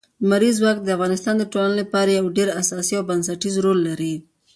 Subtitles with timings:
[0.23, 4.13] لمریز ځواک د افغانستان د ټولنې لپاره یو ډېر اساسي او بنسټيز رول لري.